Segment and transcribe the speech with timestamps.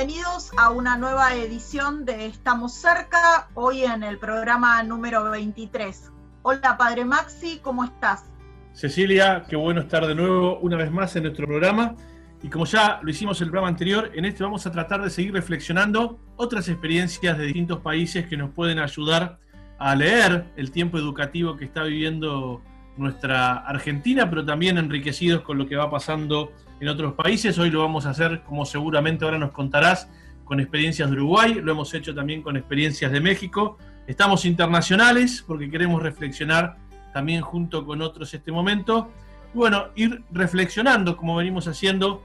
[0.00, 6.10] Bienvenidos a una nueva edición de Estamos cerca, hoy en el programa número 23.
[6.40, 8.32] Hola Padre Maxi, ¿cómo estás?
[8.72, 11.96] Cecilia, qué bueno estar de nuevo una vez más en nuestro programa.
[12.42, 15.10] Y como ya lo hicimos en el programa anterior, en este vamos a tratar de
[15.10, 19.38] seguir reflexionando otras experiencias de distintos países que nos pueden ayudar
[19.78, 22.62] a leer el tiempo educativo que está viviendo
[22.96, 26.52] nuestra Argentina, pero también enriquecidos con lo que va pasando
[26.88, 27.58] otros países.
[27.58, 30.08] Hoy lo vamos a hacer, como seguramente ahora nos contarás,
[30.50, 33.78] con experiencias de Uruguay, lo hemos hecho también con experiencias de México.
[34.08, 36.76] Estamos internacionales porque queremos reflexionar
[37.14, 39.12] también junto con otros este momento.
[39.54, 42.20] Y bueno, ir reflexionando, como venimos haciendo,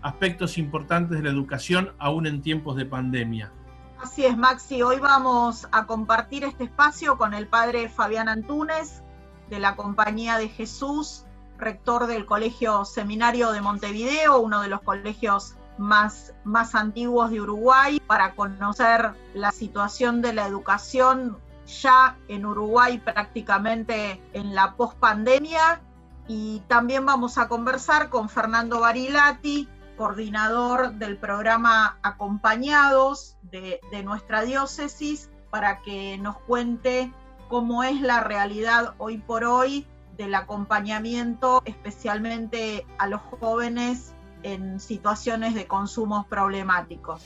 [0.00, 3.52] aspectos importantes de la educación aún en tiempos de pandemia.
[4.00, 4.80] Así es, Maxi.
[4.80, 9.02] Hoy vamos a compartir este espacio con el padre Fabián Antúnez
[9.50, 11.25] de la Compañía de Jesús
[11.58, 18.00] rector del Colegio Seminario de Montevideo, uno de los colegios más, más antiguos de Uruguay,
[18.06, 25.80] para conocer la situación de la educación ya en Uruguay prácticamente en la pospandemia.
[26.28, 34.42] Y también vamos a conversar con Fernando Barilati, coordinador del programa Acompañados de, de nuestra
[34.42, 37.12] diócesis, para que nos cuente
[37.48, 45.54] cómo es la realidad hoy por hoy del acompañamiento, especialmente a los jóvenes en situaciones
[45.54, 47.22] de consumos problemáticos.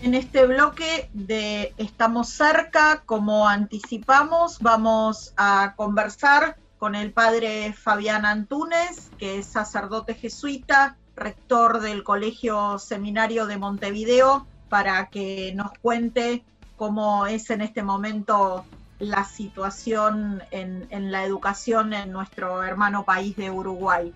[0.00, 8.24] En este bloque de Estamos cerca, como anticipamos, vamos a conversar con el padre Fabián
[8.24, 16.44] Antúnez, que es sacerdote jesuita rector del Colegio Seminario de Montevideo, para que nos cuente
[16.76, 18.64] cómo es en este momento
[18.98, 24.12] la situación en, la educación en nuestro hermano país de Uruguay.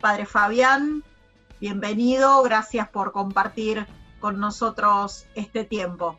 [0.00, 1.02] Padre Fabián,
[1.60, 3.86] bienvenido, gracias por compartir
[4.20, 6.18] con nosotros este tiempo.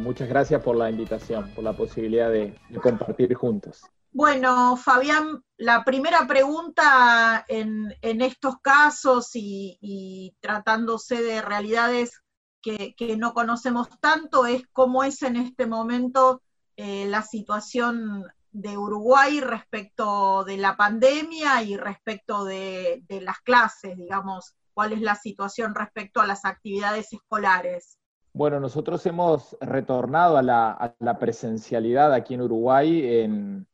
[0.00, 3.82] muchas gracias por la invitación, por la posibilidad de compartir juntos.
[4.14, 12.20] Bueno, Fabián, la primera pregunta en, estos casos y, tratándose de realidades
[12.60, 16.42] que, no conocemos tanto es cómo es en este momento
[16.76, 24.54] eh, la situación de Uruguay respecto de la pandemia y respecto de, las clases, digamos,
[24.74, 27.96] cuál es la situación respecto a las actividades escolares.
[28.34, 33.66] Bueno, nosotros hemos retornado a la, a la presencialidad aquí en Uruguay en,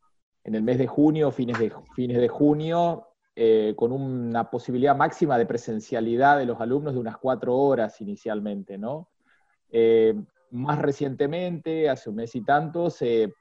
[0.48, 5.36] en el mes de junio, fines de, fines de junio, eh, con una posibilidad máxima
[5.36, 9.10] de presencialidad de los alumnos de unas cuatro horas inicialmente, ¿no?
[9.70, 10.14] Eh,
[10.50, 12.88] más recientemente, hace un mes y tanto,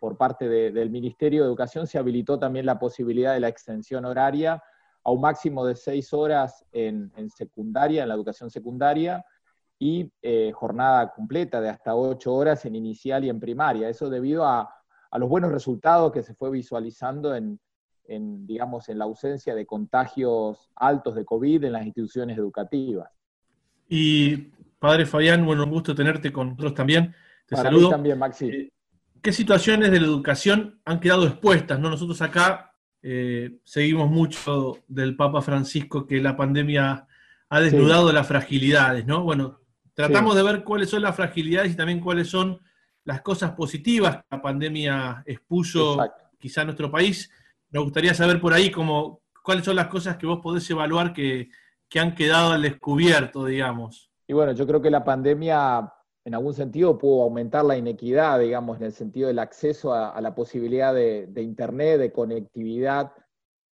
[0.02, 4.62] por parte del Ministerio de Educación se habilitó también la posibilidad de la extensión horaria
[5.06, 9.26] a un máximo de seis horas en, secundaria, en la educación secundaria,
[9.80, 13.88] y eh, jornada completa de hasta ocho horas en inicial y en primaria.
[13.88, 14.77] Eso debido a,
[15.12, 17.60] a los buenos resultados que se fue visualizando en,
[18.46, 23.10] digamos, en la ausencia de contagios altos de COVID en las instituciones educativas.
[23.90, 27.14] Y padre Fabián, bueno, un gusto tenerte con nosotros también.
[27.46, 27.90] Te saludo.
[27.90, 28.50] también, Maxi.
[28.50, 28.72] Eh,
[29.22, 31.80] ¿Qué situaciones de la educación han quedado expuestas?
[31.80, 31.90] ¿no?
[31.90, 37.08] Nosotros acá eh, seguimos mucho del Papa Francisco que la pandemia
[37.50, 39.24] ha desnudado las fragilidades, ¿no?
[39.24, 39.62] Bueno,
[39.94, 42.60] tratamos de ver cuáles son las fragilidades y también cuáles son
[43.08, 45.98] las cosas positivas que la pandemia expuso
[46.38, 47.32] quizá a nuestro país.
[47.70, 51.50] Me gustaría saber por ahí cómo, cuáles son las cosas que vos podés evaluar que,
[51.98, 54.12] han quedado al descubierto, digamos.
[54.28, 55.90] Y bueno, yo creo que la pandemia
[56.26, 60.36] en algún sentido pudo aumentar la inequidad, digamos, en el sentido del acceso a, la
[60.36, 63.14] posibilidad de, Internet, de conectividad,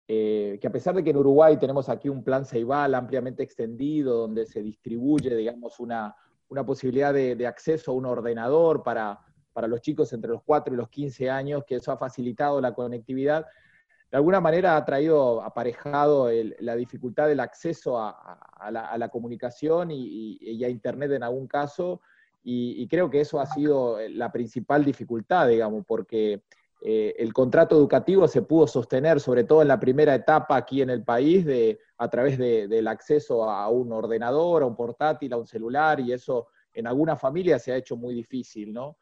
[0.08, 4.16] eh, que a pesar de que en Uruguay tenemos aquí un plan Ceibal ampliamente extendido,
[4.16, 6.16] donde se distribuye, digamos, una,
[6.50, 9.20] una posibilidad de, acceso a un ordenador para,
[9.68, 13.46] los chicos entre los 4 y los 15 años, que eso ha facilitado la conectividad.
[14.12, 16.30] De alguna manera ha traído aparejado
[16.60, 22.02] la dificultad del acceso a, la, comunicación y, a Internet en algún caso,
[22.44, 26.44] y, creo que eso ha sido la principal dificultad, digamos, porque
[26.82, 30.92] eh, el contrato educativo se pudo sostener, sobre todo en la primera etapa aquí en
[30.92, 35.48] el país, de, a través del acceso a un ordenador, a un portátil, a un
[35.48, 38.98] celular, y eso en algunas familias se ha hecho muy difícil, ¿no?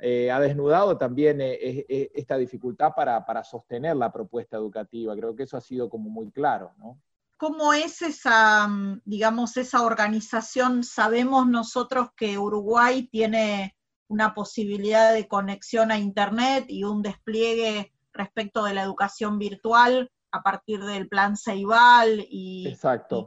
[0.00, 5.14] Eh, ha desnudado también eh, esta dificultad para, para, sostener la propuesta educativa.
[5.14, 6.98] Creo que eso ha sido como muy claro, ¿no?
[7.40, 8.68] ¿Cómo es esa,
[9.06, 10.84] digamos, esa organización?
[10.84, 13.74] Sabemos nosotros que Uruguay tiene
[14.08, 20.42] una posibilidad de conexión a Internet y un despliegue respecto de la educación virtual a
[20.42, 22.76] partir del plan Ceibal y,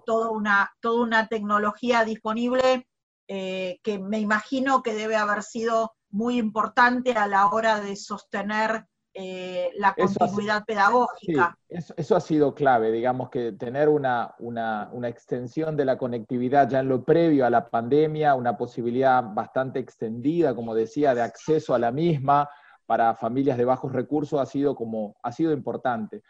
[0.05, 2.87] toda, una, toda una tecnología disponible
[3.27, 8.85] eh, que me imagino que debe haber sido muy importante a la hora de sostener
[9.15, 11.57] eh, la continuidad pedagógica.
[11.69, 16.89] eso, ha sido clave, digamos que tener una, una, extensión de la conectividad ya en
[16.89, 21.91] lo previo a la pandemia, una posibilidad bastante extendida, como decía, de acceso a la
[21.91, 22.49] misma
[22.85, 26.21] para familias de bajos recursos ha sido, como, ha sido importante.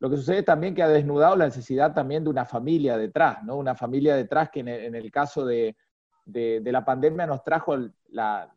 [0.00, 3.56] Lo que sucede también que ha desnudado la necesidad también de una familia detrás, ¿no?
[3.56, 5.76] Una familia detrás que en el caso de,
[6.28, 7.74] de, la pandemia nos trajo
[8.10, 8.52] la,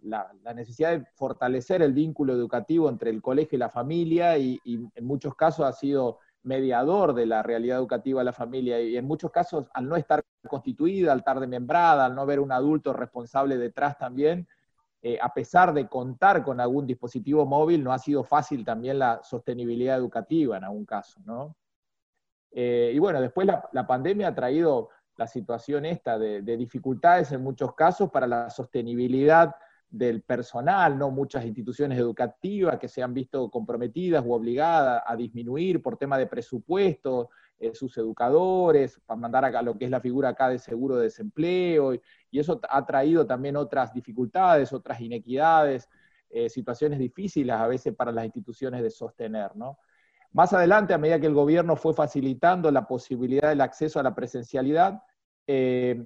[0.54, 5.36] necesidad de fortalecer el vínculo educativo entre el colegio y la familia y, en muchos
[5.36, 9.68] casos ha sido mediador de la realidad educativa de la familia y en muchos casos
[9.74, 14.48] al no estar constituida, al estar desmembrada, al no ver un adulto responsable detrás también,
[15.02, 19.22] eh, a pesar de contar con algún dispositivo móvil, no ha sido fácil también la
[19.24, 21.56] sostenibilidad educativa en algún caso, ¿no?
[22.52, 24.90] Eh, y bueno, después la, la pandemia ha traído
[25.22, 29.56] la situación esta de, dificultades en muchos casos para la sostenibilidad
[29.88, 31.12] del personal, ¿no?
[31.12, 36.26] Muchas instituciones educativas que se han visto comprometidas o obligadas a disminuir por tema de
[36.26, 37.30] presupuesto
[37.60, 41.04] eh, sus educadores, para mandar acá lo que es la figura acá de seguro de
[41.04, 42.02] desempleo, y,
[42.32, 45.88] eso ha traído también otras dificultades, otras inequidades,
[46.32, 49.78] eh, situaciones difíciles a veces para las instituciones de sostener, ¿no?
[50.34, 54.16] Más adelante, a medida que el gobierno fue facilitando la posibilidad del acceso a la
[54.16, 55.04] presencialidad,
[55.48, 56.06] eh,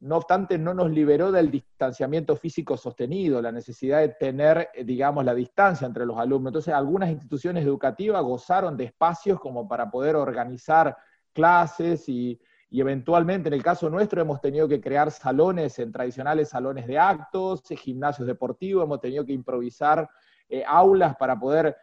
[0.00, 5.24] no obstante, no nos liberó del distanciamiento físico sostenido, la necesidad de tener, eh, digamos,
[5.24, 6.50] la distancia entre los alumnos.
[6.50, 10.96] Entonces, algunas instituciones educativas gozaron de espacios como para poder organizar
[11.32, 12.40] clases y,
[12.70, 17.62] eventualmente, en el caso nuestro, hemos tenido que crear salones en tradicionales salones de actos,
[17.68, 20.08] gimnasios deportivos, hemos tenido que improvisar
[20.48, 21.76] eh, aulas para poder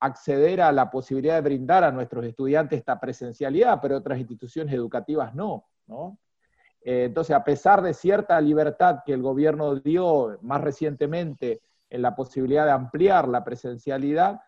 [0.00, 5.34] acceder a la posibilidad de brindar a nuestros estudiantes esta presencialidad, pero otras instituciones educativas
[5.34, 5.64] no.
[5.88, 12.14] Eh, entonces, a pesar de cierta libertad que el gobierno dio más recientemente en la
[12.14, 14.40] posibilidad de ampliar la presencialidad,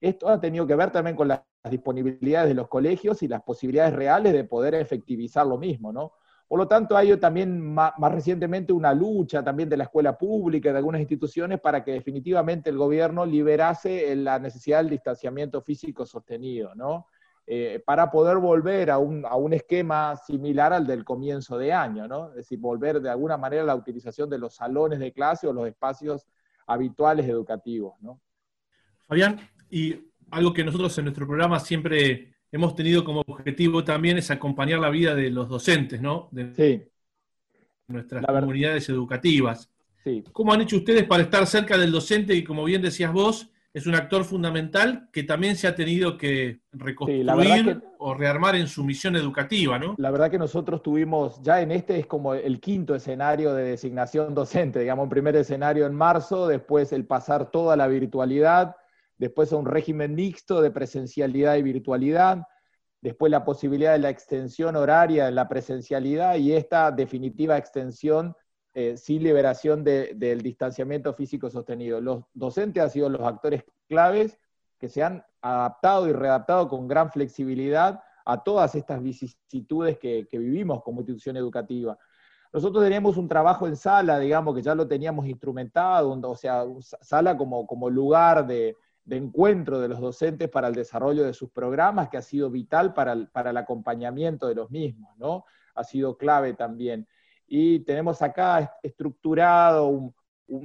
[0.00, 3.94] esto ha tenido que ver también con las disponibilidades de los colegios y las posibilidades
[3.94, 6.12] reales de poder efectivizar lo mismo, ¿no?
[6.52, 10.76] Por lo tanto, hay también más, recientemente una lucha también de la escuela pública, de
[10.76, 17.06] algunas instituciones, para que definitivamente el gobierno liberase la necesidad del distanciamiento físico sostenido, ¿no?
[17.44, 22.06] Eh, para poder volver a un, a un, esquema similar al del comienzo de año,
[22.06, 22.28] ¿no?
[22.30, 25.52] Es decir, volver de alguna manera a la utilización de los salones de clase o
[25.52, 26.24] los espacios
[26.68, 28.20] habituales educativos, ¿no?
[29.08, 34.30] Fabián, y algo que nosotros en nuestro programa siempre hemos tenido como objetivo también es
[34.30, 36.28] acompañar la vida de los docentes, ¿no?
[36.30, 36.82] De sí.
[37.88, 39.68] nuestras comunidades educativas.
[40.04, 40.22] Sí.
[40.32, 43.86] ¿Cómo han hecho ustedes para estar cerca del docente y, como bien decías vos, es
[43.86, 49.16] un actor fundamental que también se ha tenido que reconstruir o rearmar en su misión
[49.16, 49.94] educativa, ¿no?
[49.96, 54.34] La verdad que nosotros tuvimos, ya en este es como el quinto escenario de designación
[54.34, 58.76] docente, digamos, un primer escenario en marzo, después el pasar toda la virtualidad,
[59.16, 62.42] después a un régimen mixto de presencialidad y virtualidad,
[63.00, 68.36] después la posibilidad de la extensión horaria de la presencialidad y esta definitiva extensión
[68.74, 72.00] eh, sin liberación del distanciamiento físico sostenido.
[72.00, 74.38] Los docentes han sido los actores claves
[74.78, 80.82] que se han adaptado y readaptado con gran flexibilidad a todas estas vicisitudes que, vivimos
[80.82, 81.98] como institución educativa.
[82.52, 87.36] Nosotros teníamos un trabajo en sala, digamos, que ya lo teníamos instrumentado, o sea, sala
[87.36, 88.76] como, como lugar de,
[89.10, 93.26] encuentro de los docentes para el desarrollo de sus programas, que ha sido vital para
[93.32, 95.44] para el acompañamiento de los mismos, ¿no?
[95.74, 97.06] Ha sido clave también.
[97.46, 100.14] Y tenemos acá estructurado un,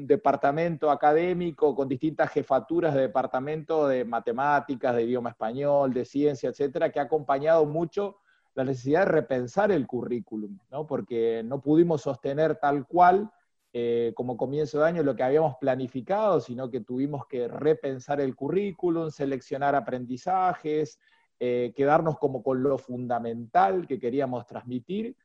[0.06, 6.92] departamento académico con distintas jefaturas de departamento de matemáticas, de idioma español, de ciencia, etcétera,
[6.92, 8.18] que ha acompañado mucho
[8.54, 10.86] la necesidad de repensar el currículum, ¿no?
[10.86, 13.32] porque no pudimos sostener tal cual
[13.72, 18.36] eh, como comienzo de año lo que habíamos planificado, sino que tuvimos que repensar el
[18.36, 21.00] currículum, seleccionar aprendizajes,
[21.40, 25.16] eh, quedarnos como con lo fundamental que queríamos transmitir,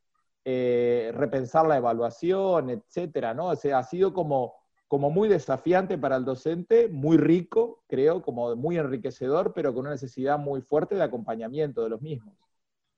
[0.45, 3.47] eh, repensar la evaluación, etcétera, ¿no?
[3.47, 4.55] O sea, ha sido como,
[4.89, 9.91] como muy desafiante para el docente, muy rico, creo, como muy enriquecedor, pero con una
[9.91, 12.35] necesidad muy fuerte de acompañamiento de los mismos.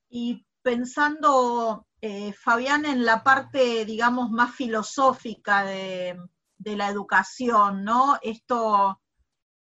[0.09, 6.17] Y pensando, eh, Fabián, en la parte, digamos, más filosófica de,
[6.63, 8.17] la educación, ¿no?
[8.23, 8.99] Esto,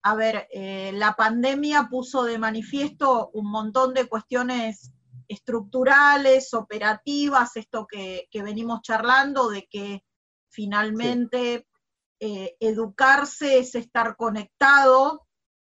[0.03, 4.93] a ver, eh, la pandemia puso de manifiesto un montón de cuestiones
[5.27, 10.03] estructurales, operativas, esto que, venimos charlando, de que
[10.49, 11.67] finalmente
[12.19, 15.27] eh, educarse es estar conectado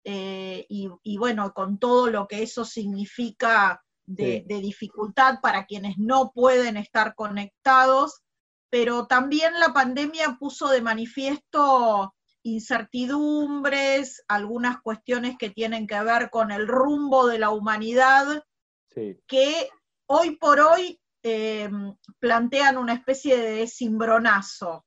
[0.05, 6.79] eh, y, bueno, con todo lo que eso significa de, dificultad para quienes no pueden
[6.79, 8.23] estar conectados,
[8.71, 16.51] pero también la pandemia puso de manifiesto incertidumbres, algunas cuestiones que tienen que ver con
[16.51, 18.43] el rumbo de la humanidad,
[19.27, 19.69] que
[20.07, 21.71] hoy por hoy eh,
[22.19, 24.85] plantean una especie de cimbronazo.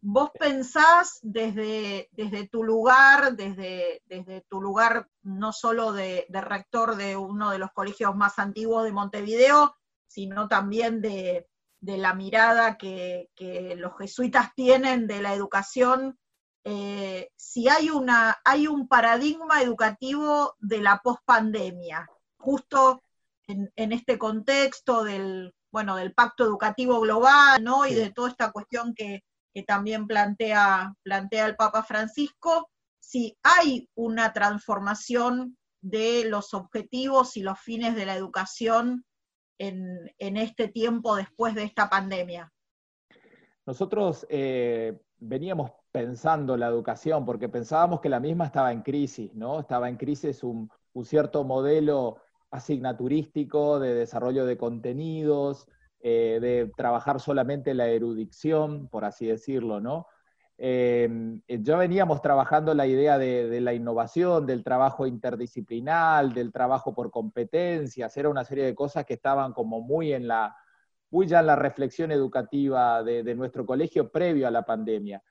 [0.00, 7.16] ¿Vos pensás desde, desde tu lugar, desde, desde tu lugar no solo de, rector de
[7.16, 9.76] uno de los colegios más antiguos de Montevideo,
[10.06, 11.48] sino también de,
[11.80, 13.28] la mirada que,
[13.76, 16.16] los jesuitas tienen de la educación,
[16.62, 23.02] eh, si hay, una, hay un paradigma educativo de la pospandemia, justo
[23.48, 27.86] en, este contexto del, bueno, del pacto educativo global, ¿no?
[27.86, 29.22] Y de toda esta cuestión que,
[29.66, 37.58] también plantea, plantea el Papa Francisco, si hay una transformación de los objetivos y los
[37.58, 39.04] fines de la educación
[39.58, 42.52] en, este tiempo después de esta pandemia.
[43.66, 49.58] Nosotros eh, veníamos pensando la educación porque pensábamos que la misma estaba en crisis, ¿no?
[49.58, 52.18] Estaba en crisis un, un cierto modelo
[52.50, 55.66] asignaturístico, de desarrollo de contenidos,
[56.00, 60.06] eh, de trabajar solamente la erudición, por así decirlo, ¿no?
[60.60, 61.08] Eh,
[61.48, 68.16] ya veníamos trabajando la idea de, la innovación, del trabajo interdisciplinar, del trabajo por competencias,
[68.16, 70.56] era una serie de cosas que estaban como muy en la,
[71.10, 75.22] muy ya en la reflexión educativa de nuestro colegio previo a la pandemia.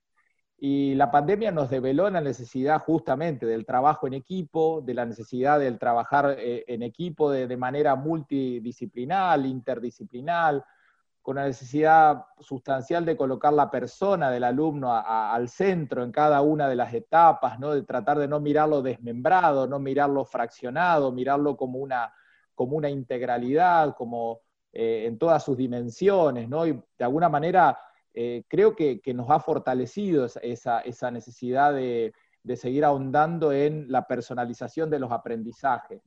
[0.60, 5.60] Y la pandemia nos develó la necesidad justamente del trabajo en equipo, de la necesidad
[5.60, 10.66] del trabajar eh, en equipo de, manera multidisciplinar, interdisciplinar,
[11.22, 16.70] con la necesidad sustancial de colocar la persona del alumno al centro en cada una
[16.70, 17.74] de las etapas, ¿no?
[17.74, 22.14] de tratar de no mirarlo desmembrado, no mirarlo fraccionado, mirarlo como una,
[22.56, 24.40] como una integralidad, como
[24.72, 26.66] eh, en todas sus dimensiones, ¿no?
[26.66, 27.78] y de alguna manera
[28.14, 32.14] eh, creo que, nos ha fortalecido esa, necesidad de,
[32.56, 36.02] seguir ahondando en la personalización de los aprendizajes.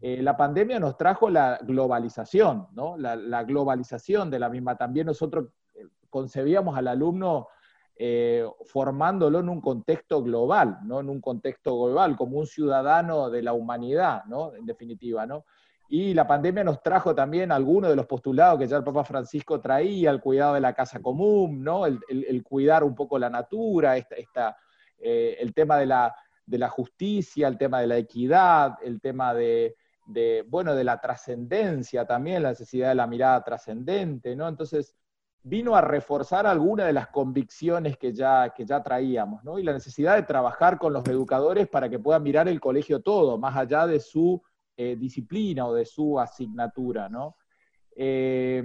[0.00, 2.68] Eh, la pandemia nos trajo la globalización,
[2.98, 4.76] la, globalización de la misma.
[4.76, 7.48] También nosotros eh, concebíamos al alumno
[8.66, 11.00] formándolo en un contexto global, ¿no?
[11.00, 14.54] en un contexto global, como un ciudadano de la humanidad, ¿no?
[14.54, 15.26] en definitiva.
[15.26, 15.44] ¿no?
[15.90, 19.58] Y la pandemia nos trajo también algunos de los postulados que ya el Papa Francisco
[19.58, 21.86] traía, el cuidado de la casa común, ¿no?
[21.86, 24.56] el, cuidar un poco la natura, esta,
[24.98, 26.14] eh, el tema de la,
[26.44, 29.76] de la, justicia, el tema de la equidad, el tema de,
[30.48, 34.46] bueno, de la trascendencia también, la necesidad de la mirada trascendente, ¿no?
[34.46, 34.94] Entonces,
[35.42, 39.58] vino a reforzar algunas de las convicciones que ya, que ya traíamos, ¿no?
[39.58, 43.38] Y la necesidad de trabajar con los educadores para que puedan mirar el colegio todo,
[43.38, 44.42] más allá de su
[44.80, 47.36] eh, disciplina o de su asignatura, ¿no?
[47.96, 48.62] Eh,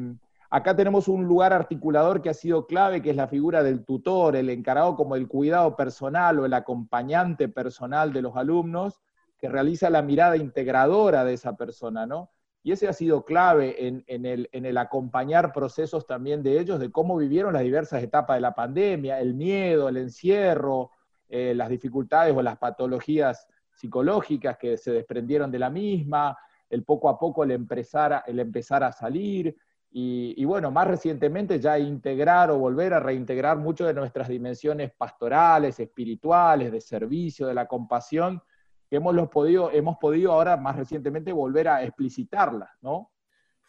[0.52, 4.36] acá tenemos un lugar articulador que ha sido clave, que es la figura del tutor,
[4.36, 9.02] el encargado como el cuidado personal o el acompañante personal de los alumnos,
[9.40, 12.30] que realiza la mirada integradora de esa persona, ¿no?
[12.62, 17.54] Y ese ha sido clave en, el, acompañar procesos también de ellos, de cómo vivieron
[17.54, 20.92] las diversas etapas de la pandemia, el miedo, el encierro,
[21.28, 26.38] eh, las dificultades o las patologías psicológicas que se desprendieron de la misma,
[26.70, 29.56] el poco a poco el empezar a, el empezar a salir,
[29.96, 35.80] y, bueno, más recientemente ya integrar o volver a reintegrar muchas de nuestras dimensiones pastorales,
[35.80, 38.42] espirituales, de servicio, de la compasión,
[38.90, 43.12] que hemos, los podido, hemos podido ahora más recientemente volver a explicitarlas, ¿no?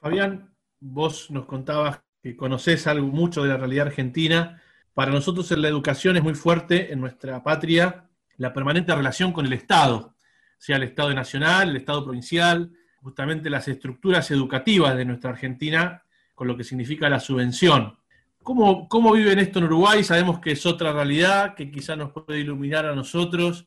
[0.00, 4.62] Fabián, vos nos contabas que conocés algo mucho de la realidad argentina.
[4.94, 9.52] Para nosotros la educación es muy fuerte en nuestra patria la permanente relación con el
[9.52, 10.14] Estado,
[10.58, 12.70] sea el Estado nacional, el Estado provincial,
[13.02, 16.02] justamente las estructuras educativas de nuestra Argentina,
[16.34, 17.96] con lo que significa la subvención.
[18.42, 20.04] ¿Cómo, ¿Cómo viven esto en Uruguay?
[20.04, 23.66] Sabemos que es otra realidad, que quizá nos puede iluminar a nosotros,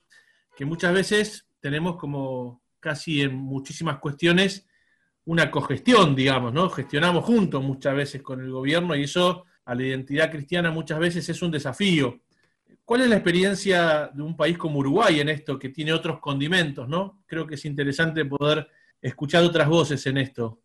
[0.56, 4.68] que muchas veces tenemos como casi en muchísimas cuestiones
[5.26, 6.70] una cogestión, digamos, ¿no?
[6.70, 11.28] Gestionamos juntos muchas veces con el gobierno y eso a la identidad cristiana muchas veces
[11.28, 12.22] es un desafío.
[12.88, 16.88] ¿Cuál es la experiencia de un país como Uruguay en esto, que tiene otros condimentos,
[16.88, 17.22] ¿no?
[17.26, 18.66] Creo que es interesante poder
[19.02, 20.62] escuchar otras voces en esto.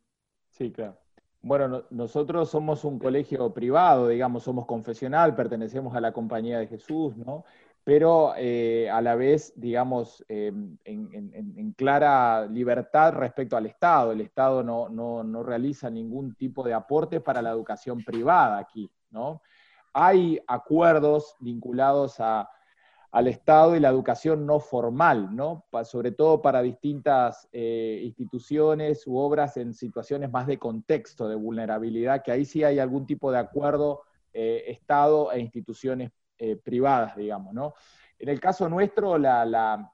[0.48, 0.96] Sí, claro.
[1.40, 7.16] Bueno, nosotros somos un colegio privado, digamos, somos confesional, pertenecemos a la Compañía de Jesús,
[7.16, 7.44] ¿no?
[7.82, 14.12] Pero eh, a la vez, digamos, em, en, clara libertad respecto al Estado.
[14.12, 18.88] El Estado no, no, no realiza ningún tipo de aporte para la educación privada aquí,
[19.10, 19.42] ¿no?
[19.92, 25.66] Hay acuerdos vinculados al Estado y la educación no formal, ¿no?
[25.84, 32.22] sobre todo para distintas eh, instituciones u obras en situaciones más de contexto, de vulnerabilidad,
[32.22, 37.52] que ahí sí hay algún tipo de acuerdo eh, Estado e instituciones eh, privadas, digamos,
[37.52, 37.74] ¿no?
[38.18, 39.92] En el caso nuestro, la,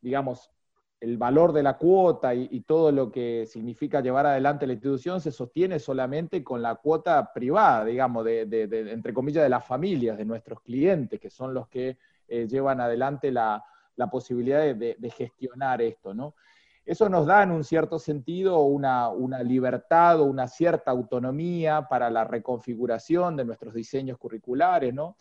[0.00, 0.50] digamos,
[1.06, 5.30] el valor de la cuota y, todo lo que significa llevar adelante la institución se
[5.30, 8.42] sostiene solamente con la cuota privada, digamos, de,
[8.90, 11.96] entre comillas, de las familias, de nuestros clientes, que son los que
[12.26, 13.64] eh, llevan adelante la,
[14.10, 16.34] posibilidad de, gestionar esto, ¿no?
[16.84, 22.10] Eso nos da en un cierto sentido una, una, libertad o una cierta autonomía para
[22.10, 25.16] la reconfiguración de nuestros diseños curriculares, ¿no?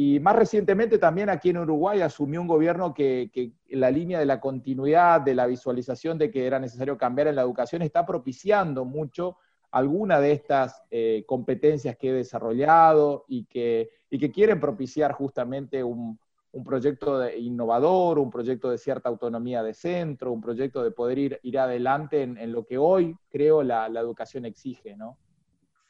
[0.00, 4.26] Y más recientemente también aquí en Uruguay asumió un gobierno que, en la línea de
[4.26, 8.84] la continuidad, de la visualización de que era necesario cambiar en la educación, está propiciando
[8.84, 9.38] mucho
[9.72, 15.82] alguna de estas eh, competencias que he desarrollado y que, y que quieren propiciar justamente
[15.82, 16.16] un,
[16.52, 21.18] un proyecto de innovador, un proyecto de cierta autonomía de centro, un proyecto de poder
[21.18, 25.18] ir, ir adelante en, lo que hoy creo la, la educación exige, ¿no?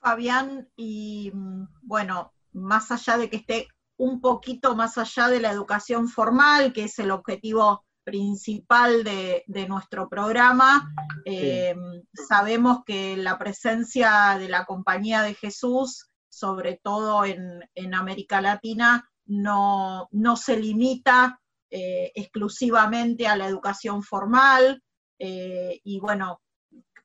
[0.01, 5.51] Fabián, y mm, bueno, más allá de que esté un poquito más allá de la
[5.51, 10.91] educación formal, que es el objetivo principal de, nuestro programa.
[11.27, 11.75] Eh,
[12.15, 20.09] sabemos que la presencia de la Compañía de Jesús, sobre todo en, América Latina, no,
[20.37, 21.41] se limita
[21.71, 24.83] eh, exclusivamente a la educación formal.
[25.19, 26.41] Eh, y bueno,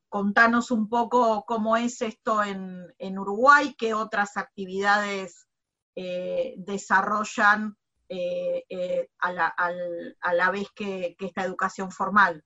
[0.08, 5.48] contanos un poco cómo es esto en, en Uruguay, qué otras actividades
[5.96, 7.76] eh, desarrollan
[8.10, 12.44] eh, eh, a, la, vez que, esta educación formal.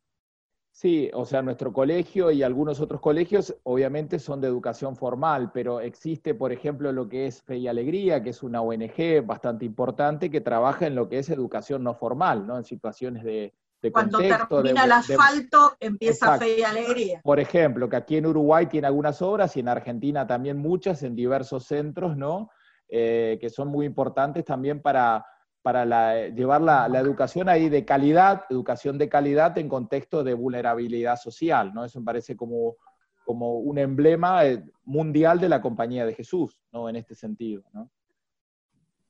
[0.72, 5.82] Sí, o sea, nuestro colegio y algunos otros colegios obviamente son de educación formal, pero
[5.82, 10.30] existe, por ejemplo, lo que es Fe y Alegría, que es una ONG bastante importante
[10.30, 12.58] que trabaja en lo que es educación no formal, ¿no?
[12.58, 17.22] En situaciones de, de Cuando termina el asfalto, empieza Fe y Alegría.
[17.24, 21.16] Por ejemplo, que aquí en Uruguay tiene algunas obras y en Argentina también muchas en
[21.16, 22.52] diversos centros, ¿no?
[22.90, 25.26] Eh, que son muy importantes también para,
[25.62, 31.74] para llevar la, educación ahí de calidad, educación de calidad en contexto de vulnerabilidad social,
[31.74, 31.84] ¿no?
[31.84, 32.78] Eso me parece como,
[33.26, 36.88] como un emblema eh, mundial de la Compañía de Jesús, ¿no?
[36.88, 37.92] En este sentido, ¿no?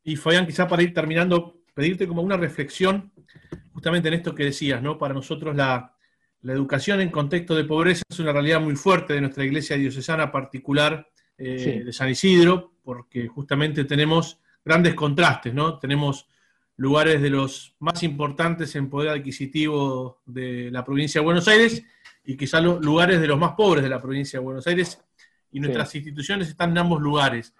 [0.03, 3.11] Y Fabián, quizá para ir terminando, pedirte como una reflexión
[3.73, 4.97] justamente en esto que decías, ¿no?
[4.97, 5.93] Para nosotros la,
[6.41, 11.07] educación en contexto de pobreza es una realidad muy fuerte de nuestra iglesia diocesana particular
[11.37, 15.77] eh, de San Isidro, porque justamente tenemos grandes contrastes, ¿no?
[15.77, 16.27] Tenemos
[16.77, 21.83] lugares de los más importantes en poder adquisitivo de la provincia de Buenos Aires
[22.23, 25.01] y quizá los lugares de los más pobres de la provincia de Buenos Aires
[25.51, 27.53] y nuestras instituciones están en ambos lugares.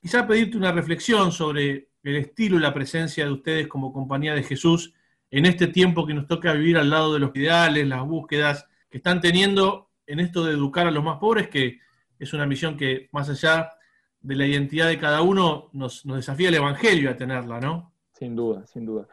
[0.00, 4.42] Quizá pedirte una reflexión sobre el estilo y la presencia de ustedes como compañía de
[4.42, 4.94] Jesús
[5.30, 8.98] en este tiempo que nos toca vivir al lado de los ideales, las búsquedas que
[8.98, 11.80] están teniendo en esto de educar a los más pobres, que
[12.24, 13.70] es una misión que más allá
[14.20, 17.92] de la identidad de cada uno, nos, desafía el Evangelio a tenerla, ¿no?
[18.12, 19.06] Sin duda, sin duda.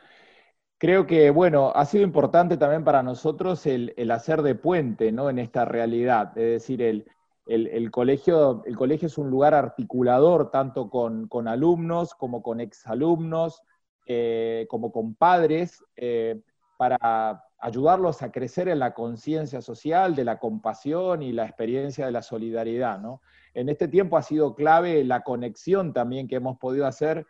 [0.77, 5.29] Creo que, bueno, ha sido importante también para nosotros el, hacer de puente, ¿no?
[5.29, 6.35] En esta realidad.
[6.37, 12.61] Es decir, el, colegio, el colegio es un lugar articulador tanto con, alumnos como con
[12.61, 13.61] exalumnos,
[14.07, 16.41] eh, como con padres, eh,
[16.77, 22.11] para ayudarlos a crecer en la conciencia social, de la compasión y la experiencia de
[22.11, 23.21] la solidaridad, ¿no?
[23.53, 27.25] en este tiempo ha sido clave la conexión también que hemos podido hacer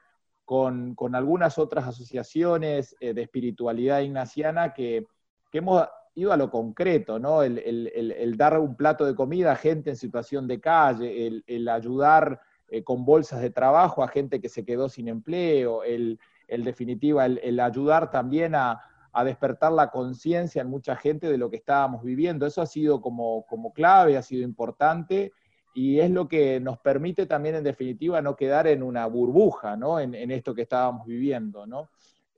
[0.45, 5.07] con, algunas otras asociaciones eh, de espiritualidad ignaciana que,
[5.53, 7.43] hemos ido a lo concreto, ¿no?
[7.43, 12.83] El, dar un plato de comida a gente en situación de calle, el, ayudar eh,
[12.83, 18.11] con bolsas de trabajo a gente que se quedó sin empleo, el, definitiva, el, ayudar
[18.11, 18.81] también a,
[19.23, 22.45] despertar la conciencia en mucha gente de lo que estábamos viviendo.
[22.45, 25.31] Eso ha sido como, como clave, ha sido importante
[25.73, 29.99] y es lo que nos permite también, en definitiva, no quedar en una burbuja, ¿no?
[29.99, 31.89] En, esto que estábamos viviendo, ¿no?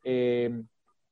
[0.04, 0.64] Eh,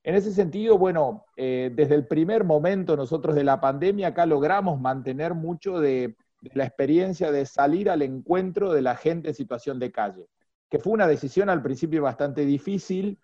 [0.04, 4.80] en ese sentido, bueno, eh, desde el primer momento nosotros de la pandemia acá logramos
[4.80, 6.16] mantener mucho de,
[6.54, 10.28] la experiencia de salir al encuentro de la gente en situación de calle,
[10.70, 13.20] que fue una decisión al principio bastante difícil,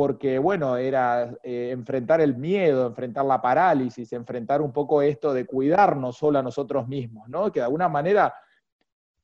[0.00, 5.44] porque, bueno, era eh, enfrentar el miedo, enfrentar la parálisis, enfrentar un poco esto de
[5.44, 7.52] cuidarnos solo a nosotros mismos, ¿no?
[7.52, 8.32] Que de alguna manera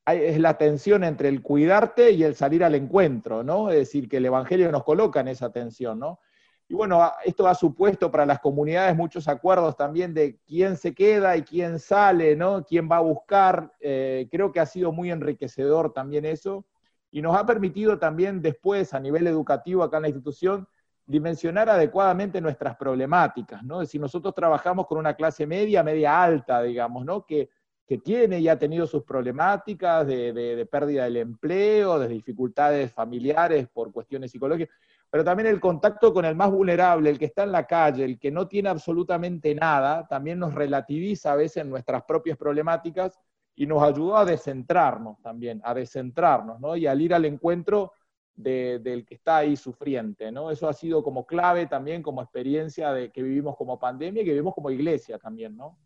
[0.07, 3.71] es la tensión entre el cuidarte y el salir al encuentro, ¿no?
[3.71, 6.21] Es decir, que el Evangelio nos coloca en esa tensión, ¿no?
[6.69, 11.39] Y bueno, esto ha supuesto para las comunidades muchos acuerdos también de quién se queda
[11.39, 12.63] y quién sale, ¿no?
[12.65, 13.73] Quién va a buscar.
[13.81, 16.67] Eh, creo que ha sido muy enriquecedor también eso
[17.17, 20.69] y nos ha permitido también después, a nivel educativo acá en la institución,
[21.07, 23.81] dimensionar adecuadamente nuestras problemáticas, ¿no?
[23.81, 27.25] Es nosotros trabajamos con una clase media, media alta, digamos, ¿no?
[27.25, 27.49] Que,
[27.87, 33.67] que tiene y ha tenido sus problemáticas de, de, pérdida del empleo, de dificultades familiares
[33.73, 34.77] por cuestiones psicológicas,
[35.09, 38.19] pero también el contacto con el más vulnerable, el que está en la calle, el
[38.19, 43.19] que no tiene absolutamente nada, también nos relativiza a veces nuestras propias problemáticas
[43.57, 46.77] y nos ayudó a descentrarnos también, a descentrarnos, ¿no?
[46.77, 47.93] Y al ir al encuentro
[48.35, 50.51] del que está ahí sufriente, ¿no?
[50.51, 54.33] Eso ha sido como clave también como experiencia de que vivimos como pandemia y que
[54.33, 55.79] vivimos como iglesia también, ¿no?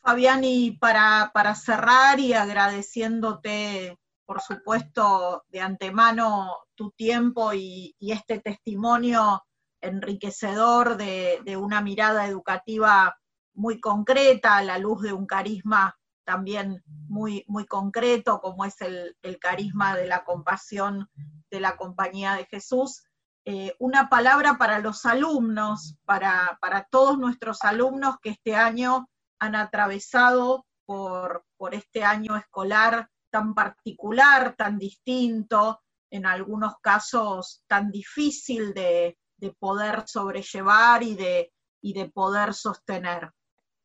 [0.00, 8.40] Fabián, y para, para cerrar y agradeciéndote, por supuesto, de antemano tu tiempo y, este
[8.40, 9.44] testimonio
[9.80, 13.16] enriquecedor de, de, una mirada educativa
[13.54, 19.16] muy concreta a la luz de un carisma también muy, muy concreto, como es el,
[19.22, 21.08] el carisma de la compasión
[21.50, 23.04] de la Compañía de Jesús.
[23.44, 29.08] Eh, una palabra para los alumnos, para, para, todos nuestros alumnos que este año
[29.38, 37.90] han atravesado por, por este año escolar tan particular, tan distinto, en algunos casos tan
[37.90, 43.30] difícil de, de poder sobrellevar y de, y de poder sostener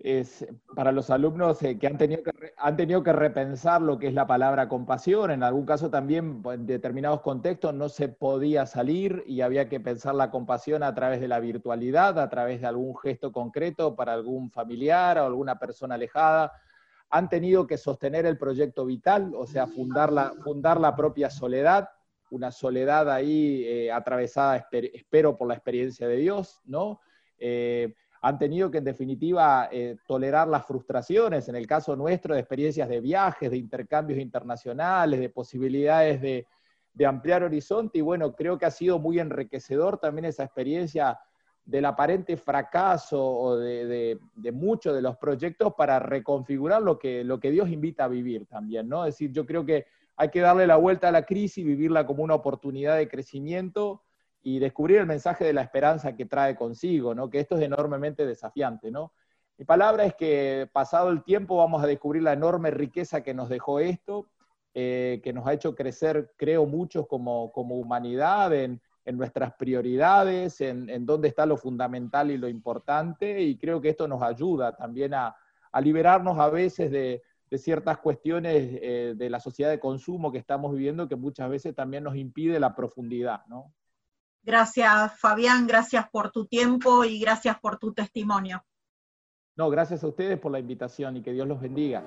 [0.04, 4.08] es para los alumnos eh, que, han tenido que han tenido que repensar lo que
[4.08, 5.32] es la palabra compasión.
[5.32, 10.16] En algún caso también, en determinados contextos, no se podía salir y había que pensar
[10.16, 14.50] la compasión a través de la virtualidad, a través de algún gesto concreto para algún
[14.50, 16.52] familiar o alguna persona alejada.
[17.10, 21.90] Han tenido que sostener el proyecto vital, o sea, fundar la, fundar la propia soledad,
[22.32, 27.02] una soledad ahí eh, atravesada, espero, por la experiencia de Dios, ¿no?
[27.38, 32.42] Eh, han tenido que en definitiva eh, tolerar las frustraciones, en el caso nuestro, de
[32.42, 36.46] experiencias de viajes, de intercambios internacionales, de posibilidades de,
[37.06, 41.20] ampliar horizonte, y bueno, creo que ha sido muy enriquecedor también esa experiencia
[41.66, 44.20] del aparente fracaso o de,
[44.54, 48.88] muchos de los proyectos para reconfigurar lo que, lo que Dios invita a vivir también,
[48.88, 49.04] ¿no?
[49.06, 52.24] Es decir, yo creo que hay que darle la vuelta a la crisis, vivirla como
[52.24, 54.04] una oportunidad de crecimiento,
[54.42, 57.30] y descubrir el mensaje de la esperanza que trae consigo, ¿no?
[57.30, 58.92] que esto es enormemente desafiante.
[58.92, 59.14] ¿no?
[59.58, 63.50] Mi palabra es que pasado el tiempo vamos a descubrir la enorme riqueza que nos
[63.50, 64.28] dejó esto,
[64.74, 70.62] eh, que nos ha hecho crecer, creo, muchos como, como humanidad en, en nuestras prioridades,
[70.62, 74.76] en, en, dónde está lo fundamental y lo importante, y creo que esto nos ayuda
[74.76, 75.36] también a,
[75.72, 80.38] a liberarnos a veces de, de ciertas cuestiones eh, de la sociedad de consumo que
[80.38, 83.74] estamos viviendo que muchas veces también nos impide la profundidad, ¿no?
[84.44, 88.64] Gracias, Fabián, gracias por tu tiempo y gracias por tu testimonio.
[89.56, 92.04] No, gracias a ustedes por la invitación y que Dios los bendiga.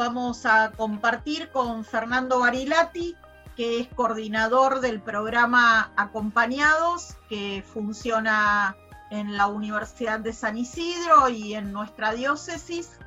[0.00, 3.16] Vamos a compartir con Fernando Barilati,
[3.54, 8.74] que es coordinador del programa Acompañados, que funciona
[9.10, 12.98] en la Universidad de San Isidro y en nuestra diócesis.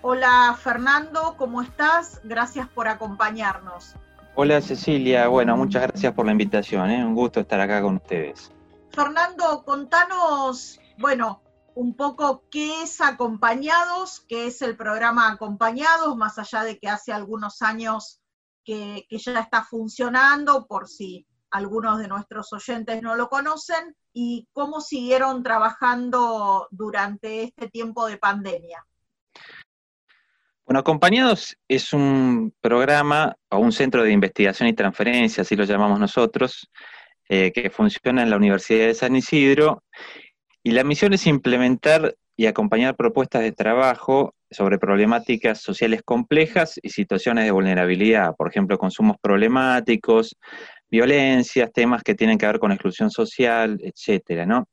[0.00, 2.22] Hola Fernando, ¿cómo estás?
[2.24, 3.94] Gracias por acompañarnos.
[4.34, 7.04] Hola Cecilia, bueno, muchas gracias por la invitación, ¿eh?
[7.04, 8.50] un gusto estar acá con ustedes.
[8.92, 11.42] Fernando, contanos, bueno,
[11.80, 17.10] un poco qué es Acompañados, qué es el programa Acompañados, más allá de que hace
[17.10, 18.20] algunos años
[18.62, 24.82] que, ya está funcionando, por si algunos de nuestros oyentes no lo conocen, y cómo
[24.82, 28.84] siguieron trabajando durante este tiempo de pandemia.
[30.66, 35.98] Bueno, Acompañados es un programa o un centro de investigación y transferencia, así lo llamamos
[35.98, 36.70] nosotros,
[37.26, 39.82] eh, que funciona en la Universidad de San Isidro
[40.62, 46.90] y la misión es implementar y acompañar propuestas de trabajo sobre problemáticas sociales complejas y
[46.90, 50.36] situaciones de vulnerabilidad, por ejemplo, consumos problemáticos,
[50.90, 54.66] violencias, temas que tienen que ver con exclusión social, etcétera, ¿no?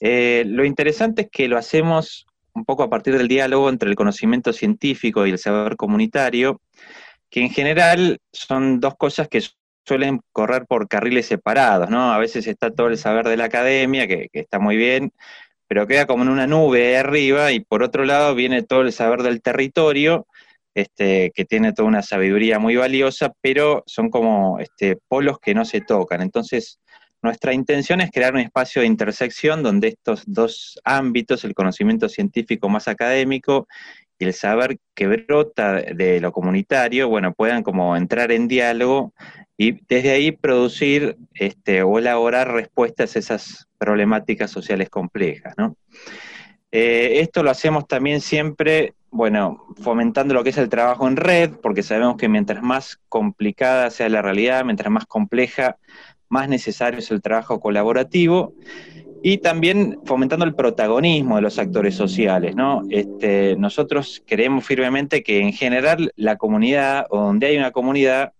[0.00, 3.96] Eh, lo interesante es que lo hacemos un poco a partir del diálogo entre el
[3.96, 6.60] conocimiento científico y el saber comunitario,
[7.28, 9.42] que en general son dos cosas que
[9.86, 12.12] suelen correr por carriles separados, ¿no?
[12.12, 15.12] A veces está todo el saber de la academia, que, está muy bien,
[15.68, 18.92] pero queda como en una nube de arriba, y por otro lado viene todo el
[18.92, 20.26] saber del territorio,
[20.74, 25.64] este, que tiene toda una sabiduría muy valiosa, pero son como este, polos que no
[25.64, 26.20] se tocan.
[26.20, 26.80] Entonces,
[27.22, 32.68] nuestra intención es crear un espacio de intersección donde estos dos ámbitos, el conocimiento científico
[32.68, 33.66] más académico
[34.18, 39.12] el saber que brota de lo comunitario, bueno, puedan como entrar en diálogo
[39.56, 45.54] y desde ahí producir este, o elaborar respuestas a esas problemáticas sociales complejas,
[46.72, 51.52] eh, esto lo hacemos también siempre, bueno, fomentando lo que es el trabajo en red,
[51.62, 55.76] porque sabemos que mientras más complicada sea la realidad, mientras más compleja,
[56.28, 58.52] más necesario es el trabajo colaborativo
[59.28, 62.54] y también fomentando el protagonismo de los actores sociales.
[62.54, 62.84] ¿no?
[62.90, 68.34] Este, nosotros creemos firmemente que en general la comunidad o donde hay una comunidad,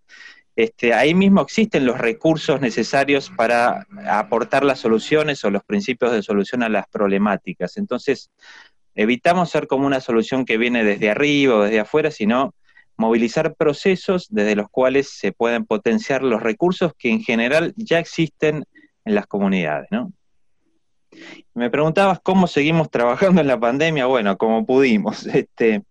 [0.55, 6.22] este, ahí mismo existen los recursos necesarios para aportar las soluciones o los principios de
[6.22, 7.79] solución a las problemáticas.
[7.79, 8.31] Entonces,
[8.94, 12.55] evitamos ser como una solución que viene desde arriba o desde afuera, sino
[12.96, 18.66] movilizar procesos desde los cuales se pueden potenciar los recursos que en general ya existen
[19.05, 20.12] en las comunidades, ¿no?
[21.55, 25.26] Me preguntabas cómo seguimos trabajando en la pandemia, bueno, como pudimos.
[25.37, 25.83] Este,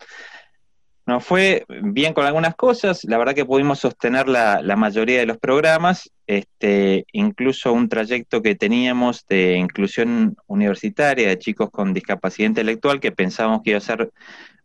[1.06, 5.38] nos fue bien con algunas cosas, la verdad que pudimos sostener la, mayoría de los
[5.38, 13.00] programas, este, incluso un trayecto que teníamos de inclusión universitaria de chicos con discapacidad intelectual
[13.00, 14.12] que pensábamos que iba a ser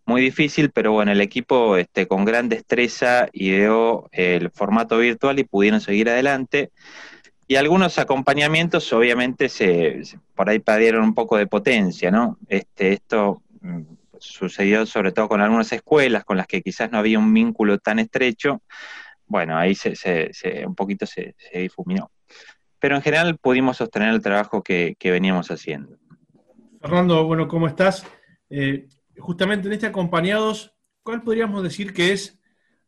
[0.06, 5.44] muy difícil, pero bueno, el equipo este, con gran destreza ideó el formato virtual y
[5.44, 6.70] pudieron seguir adelante.
[7.50, 10.02] Y algunos acompañamientos obviamente se,
[10.36, 12.38] por ahí perdieron un poco de potencia, ¿no?
[12.46, 13.82] Este, esto mm,
[14.20, 17.98] sucedió sobre todo con algunas escuelas con las que quizás no había un vínculo tan
[17.98, 18.62] estrecho.
[19.26, 19.96] Bueno, ahí se,
[20.64, 22.12] un poquito se, difuminó.
[22.78, 25.98] Pero en general pudimos sostener el trabajo que, veníamos haciendo.
[26.80, 28.06] Fernando, bueno, ¿cómo estás?
[28.48, 28.86] Eh,
[29.18, 32.40] justamente en este acompañados, ¿cuál podríamos decir que es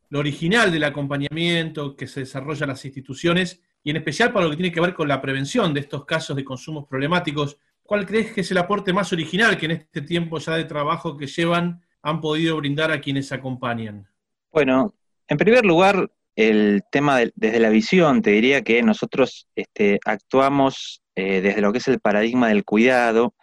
[0.09, 4.51] lo original del acompañamiento que se desarrolla en las instituciones y en especial para lo
[4.51, 7.59] que tiene que ver con la prevención de estos casos de consumos problemáticos?
[7.83, 11.17] ¿Cuál crees que es el aporte más original que en este tiempo ya de trabajo
[11.17, 14.09] que llevan han podido brindar a quienes acompañan?
[14.51, 14.95] Bueno,
[15.29, 21.41] en primer lugar, el tema desde la visión, te diría que nosotros este, actuamos eh,
[21.41, 23.35] desde lo que es el paradigma del cuidado,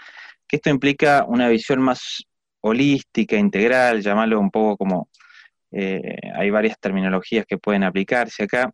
[0.48, 2.24] que esto implica una visión más
[2.62, 5.10] holística, integral, llamarlo un poco como,
[5.72, 8.74] eh, hay varias terminologías que pueden aplicarse acá,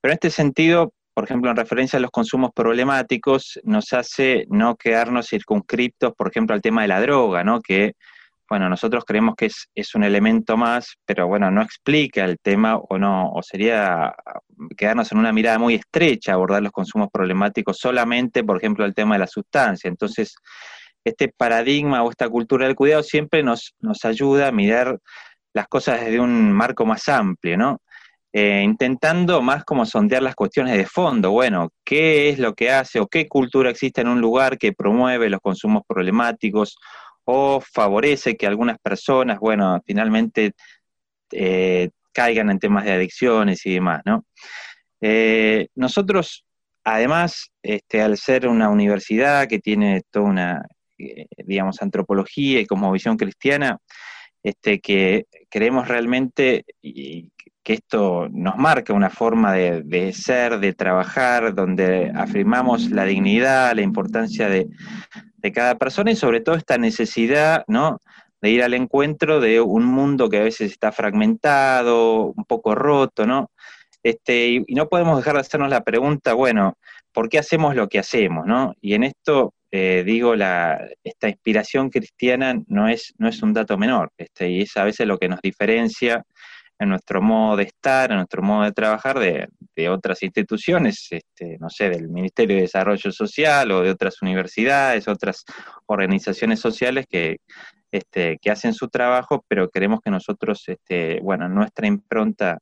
[0.00, 4.76] pero en este sentido, por ejemplo, en referencia a los consumos problemáticos, nos hace no
[4.76, 7.62] quedarnos circunscriptos, por ejemplo, al tema de la droga, ¿no?
[7.62, 7.94] Que,
[8.50, 12.76] bueno, nosotros creemos que es, es un elemento más, pero bueno, no explica el tema
[12.76, 14.14] o no, o sería
[14.76, 19.14] quedarnos en una mirada muy estrecha, abordar los consumos problemáticos solamente, por ejemplo, el tema
[19.14, 19.88] de la sustancia.
[19.88, 20.34] Entonces,
[21.02, 24.98] este paradigma o esta cultura del cuidado siempre nos, nos ayuda a mirar
[25.54, 27.80] las cosas desde un marco más amplio, ¿no?
[28.38, 33.00] Eh, intentando más como sondear las cuestiones de fondo, bueno, qué es lo que hace
[33.00, 36.76] o qué cultura existe en un lugar que promueve los consumos problemáticos
[37.24, 40.52] o favorece que algunas personas, bueno, finalmente
[41.32, 44.26] eh, caigan en temas de adicciones y demás, ¿no?
[45.00, 46.44] Eh, nosotros,
[46.84, 50.62] además, este, al ser una universidad que tiene toda una
[50.98, 53.78] digamos, antropología y como visión cristiana,
[54.42, 56.66] este, que creemos realmente
[57.66, 63.82] que esto nos marca una forma de, ser, de trabajar, donde afirmamos la dignidad, la
[63.82, 64.68] importancia de,
[65.52, 67.98] cada persona y sobre todo esta necesidad, ¿no?
[68.40, 73.26] de ir al encuentro de un mundo que a veces está fragmentado, un poco roto,
[73.26, 73.50] ¿no?
[74.02, 76.74] Este, y, no podemos dejar de hacernos la pregunta, bueno,
[77.12, 78.74] ¿por qué hacemos lo que hacemos, no?
[78.80, 83.76] Y en esto eh, digo, la, esta inspiración cristiana no es, no es un dato
[83.76, 86.24] menor, este, y es a veces lo que nos diferencia
[86.78, 89.48] en nuestro modo de estar, en nuestro modo de trabajar de,
[89.88, 95.44] otras instituciones, este, no sé, del Ministerio de Desarrollo Social o de otras universidades, otras
[95.86, 97.38] organizaciones sociales que,
[97.90, 102.58] este, que hacen su trabajo, pero queremos que nosotros, este, bueno, nuestra impronta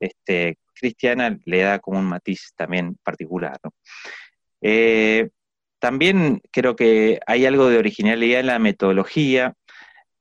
[0.00, 3.58] este, cristiana le da como un matiz también particular.
[4.60, 5.28] Eh,
[5.78, 9.54] también creo que hay algo de originalidad en la metodología.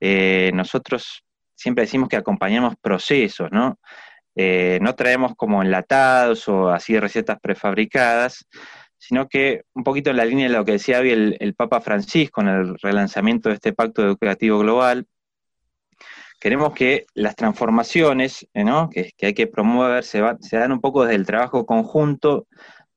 [0.02, 1.23] Eh, nosotros
[1.56, 3.80] siempre decimos que acompañamos procesos, ¿no?
[4.36, 8.48] Eh, no traemos como enlatados o así recetas prefabricadas,
[8.98, 12.42] sino que un poquito en la línea de lo que decía el, el Papa Francisco
[12.42, 15.08] en el relanzamiento de este Pacto Educativo Global,
[16.44, 21.66] queremos que las transformaciones que, hay que promover se, dan un poco desde el trabajo
[21.66, 22.48] conjunto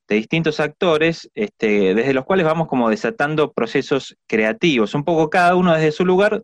[0.08, 5.54] de distintos actores, este, desde los cuales vamos como desatando procesos creativos, un poco cada
[5.54, 6.42] uno desde su lugar,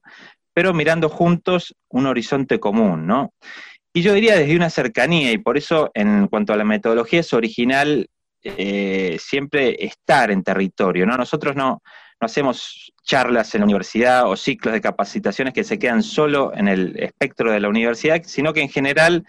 [0.55, 3.33] pero mirando juntos un horizonte común, ¿no?
[3.95, 7.33] Y yo diría desde una cercanía, y por eso en cuanto a la metodología es
[7.33, 8.09] original
[8.43, 11.17] eh, siempre estar en territorio, ¿no?
[11.17, 11.83] Nosotros no,
[12.21, 16.69] no hacemos charlas en la universidad o ciclos de capacitaciones que se quedan solo en
[16.69, 19.27] el espectro de la universidad, sino que en general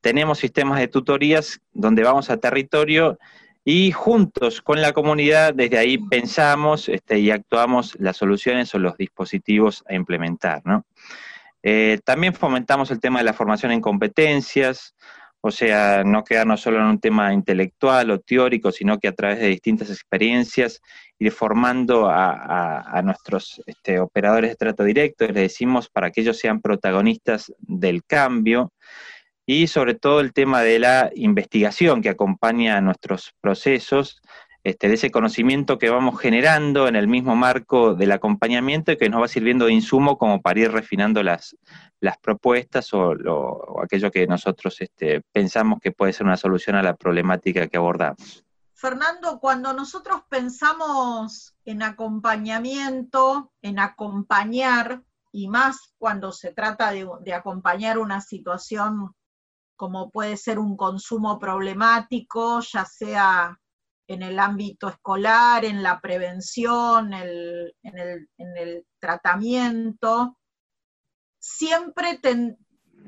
[0.00, 3.18] tenemos sistemas de tutorías donde vamos a territorio
[3.64, 8.96] y juntos con la comunidad desde ahí pensamos este, y actuamos las soluciones o los
[8.96, 10.62] dispositivos a implementar.
[11.62, 14.94] Eh, también fomentamos el tema de la formación en competencias,
[15.42, 19.38] o sea, no quedarnos solo en un tema intelectual o teórico, sino que a través
[19.40, 20.82] de distintas experiencias
[21.18, 26.60] ir formando a, nuestros este, operadores de trato directo, les decimos para que ellos sean
[26.60, 28.72] protagonistas del cambio
[29.52, 34.22] y sobre todo el tema de la investigación que acompaña nuestros procesos,
[34.62, 39.08] este, de ese conocimiento que vamos generando en el mismo marco del acompañamiento y que
[39.08, 41.56] nos va sirviendo de insumo como para ir refinando las,
[41.98, 46.94] las propuestas o, aquello que nosotros este, pensamos que puede ser una solución a la
[46.94, 48.44] problemática que abordamos.
[48.74, 57.34] Fernando, cuando nosotros pensamos en acompañamiento, en acompañar, y más cuando se trata de, de
[57.34, 59.12] acompañar una situación
[59.80, 63.58] como puede ser un consumo problemático, ya sea
[64.06, 70.36] en el ámbito escolar, en la prevención, en, el, tratamiento,
[71.38, 72.20] siempre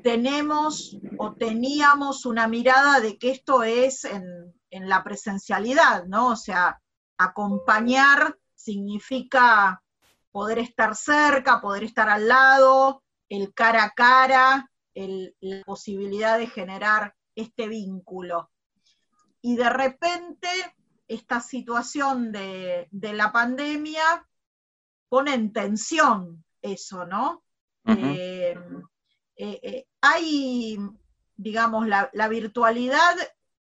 [0.01, 6.29] tenemos o teníamos una mirada de que esto es en, la presencialidad, ¿no?
[6.29, 6.81] O sea,
[7.19, 9.83] acompañar significa
[10.31, 17.15] poder estar cerca, poder estar al lado, el cara a cara, la posibilidad de generar
[17.35, 18.51] este vínculo.
[19.41, 20.47] Y de repente
[21.07, 24.27] esta situación de, la pandemia
[25.09, 27.43] pone en tensión eso, ¿no?
[27.85, 28.55] Eh,
[29.35, 30.77] eh, eh, hay,
[31.35, 33.15] digamos, la, virtualidad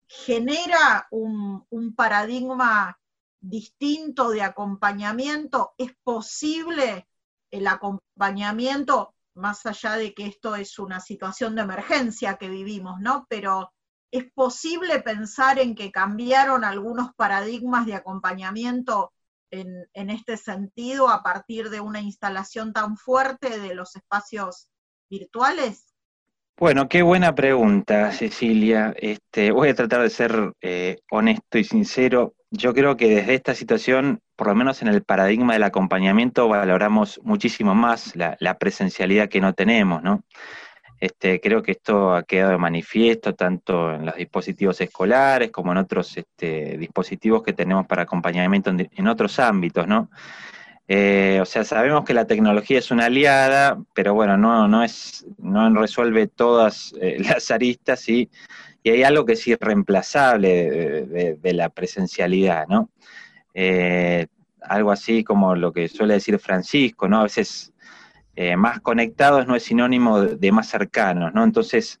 [0.06, 2.98] genera un, un, paradigma
[3.40, 5.74] distinto de acompañamiento.
[5.76, 7.08] ¿Es posible
[7.50, 13.26] el acompañamiento, más allá de que esto es una situación de emergencia que vivimos, ¿no?
[13.28, 13.72] Pero
[14.12, 19.10] ¿Es posible pensar en que cambiaron algunos paradigmas de acompañamiento
[19.50, 24.68] en, este sentido a partir de una instalación tan fuerte de los espacios
[25.08, 25.94] virtuales?
[26.58, 28.94] Bueno, qué buena pregunta, Cecilia.
[28.98, 32.34] Este, voy a tratar de ser eh, honesto y sincero.
[32.54, 37.18] Yo creo que desde esta situación, por lo menos en el paradigma del acompañamiento, valoramos
[37.24, 40.22] muchísimo más la, presencialidad que no tenemos, ¿no?
[41.00, 45.78] Este, creo que esto ha quedado de manifiesto tanto en los dispositivos escolares como en
[45.78, 50.10] otros este, dispositivos que tenemos para acompañamiento en, otros ámbitos, ¿no?
[50.88, 55.24] Eh, o sea, sabemos que la tecnología es una aliada, pero bueno, no, no, es,
[55.38, 58.28] no resuelve todas eh, las aristas y,
[58.90, 62.90] hay algo que es irreemplazable de, la presencialidad, ¿no?
[63.54, 64.26] Eh,
[64.62, 67.20] algo así como lo que suele decir Francisco, ¿no?
[67.20, 67.72] A veces
[68.34, 71.44] eh, más conectados no es sinónimo de, más cercanos, ¿no?
[71.44, 72.00] Entonces,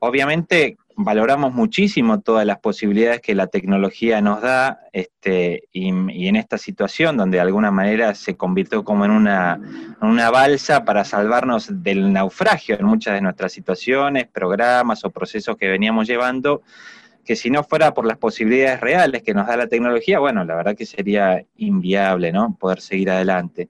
[0.00, 6.58] obviamente valoramos muchísimo todas las posibilidades que la tecnología nos da, este, y, en esta
[6.58, 9.60] situación donde de alguna manera se convirtió como en una,
[10.00, 15.68] una balsa para salvarnos del naufragio en muchas de nuestras situaciones, programas o procesos que
[15.68, 16.62] veníamos llevando,
[17.24, 20.56] que si no fuera por las posibilidades reales que nos da la tecnología, bueno, la
[20.56, 22.56] verdad que sería inviable, ¿no?
[22.58, 23.68] Poder seguir adelante.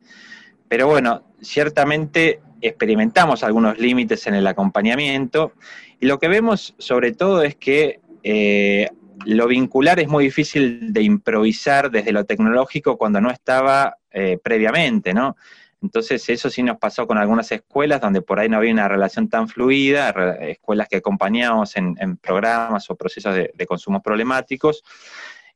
[0.67, 5.53] Pero bueno, ciertamente experimentamos algunos límites en el acompañamiento
[6.01, 8.89] y lo que vemos sobre todo es que eh,
[9.25, 15.13] lo vincular es muy difícil de improvisar desde lo tecnológico cuando no estaba eh, previamente,
[15.13, 15.37] ¿no?
[15.81, 19.29] Entonces eso sí nos pasó con algunas escuelas donde por ahí no había una relación
[19.29, 20.11] tan fluida,
[20.41, 24.83] escuelas que acompañamos en, programas o procesos de, de consumos problemáticos,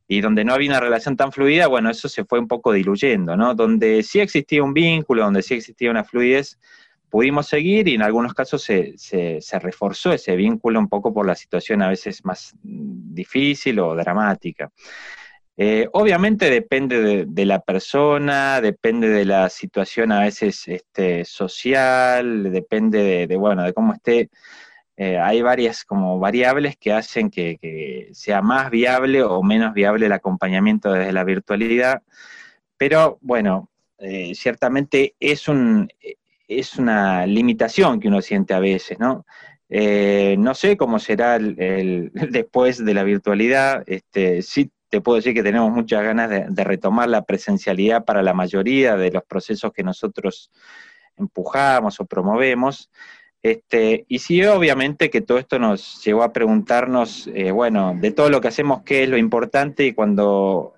[0.06, 3.36] y donde no había una relación tan fluida, bueno, eso se fue un poco diluyendo,
[3.36, 3.54] ¿no?
[3.54, 6.58] Donde sí existía un vínculo, donde sí existía una fluidez,
[7.12, 11.34] pudimos seguir y en algunos casos se, se, reforzó ese vínculo un poco por la
[11.34, 14.72] situación a veces más difícil o dramática.
[15.56, 23.02] Eh, obviamente depende de, la persona, depende de la situación a veces este, social, depende
[23.02, 24.30] de, de, bueno, de cómo esté
[24.96, 30.12] eh, hay varias como variables que hacen que, sea más viable o menos viable el
[30.12, 32.02] acompañamiento desde la virtualidad,
[32.76, 35.88] pero bueno, eh, ciertamente es un,
[36.59, 39.24] es una limitación que uno siente a veces, ¿no?
[39.68, 43.82] Eh, no sé cómo será el, después de la virtualidad.
[43.86, 48.34] Este, sí te puedo decir que tenemos muchas ganas de, retomar la presencialidad para la
[48.34, 50.50] mayoría de los procesos que nosotros
[51.16, 52.90] empujamos o promovemos.
[53.43, 58.30] Este, y sí, obviamente que todo esto nos llevó a preguntarnos, eh, bueno, de todo
[58.30, 60.74] lo que hacemos, qué es lo importante y cuando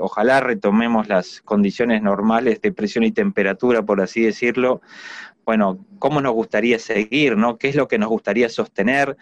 [0.00, 4.80] ojalá retomemos las condiciones normales de presión y temperatura, por así decirlo,
[5.44, 7.56] bueno, cómo nos gustaría seguir, ¿no?
[7.56, 9.16] ¿Qué es lo que nos gustaría sostener?